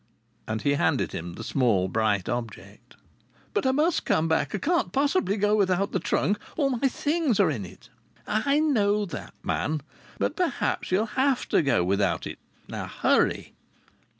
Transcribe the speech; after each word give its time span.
And 0.47 0.63
he 0.63 0.73
handed 0.73 1.11
him 1.11 1.33
the 1.33 1.43
small 1.43 1.87
bright 1.87 2.27
object. 2.27 2.95
"But 3.53 3.67
I 3.67 3.71
must 3.71 4.03
come 4.03 4.27
back. 4.27 4.55
I 4.55 4.57
can't 4.57 4.91
possibly 4.91 5.37
go 5.37 5.55
without 5.55 5.91
the 5.91 5.99
trunk. 5.99 6.39
All 6.57 6.71
my 6.71 6.87
things 6.87 7.39
are 7.39 7.51
in 7.51 7.67
it." 7.67 7.89
"I 8.25 8.59
know 8.59 9.05
that, 9.05 9.35
man. 9.43 9.81
But 10.17 10.35
perhaps 10.35 10.91
you'll 10.91 11.05
have 11.05 11.47
to 11.49 11.61
go 11.61 11.83
without 11.83 12.25
it. 12.25 12.39
Hurry!" 12.71 13.53